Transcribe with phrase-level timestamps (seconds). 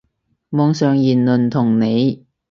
[0.49, 2.25] 網上言論同理